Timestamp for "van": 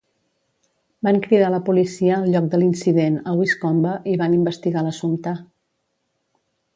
1.07-1.17, 4.25-4.37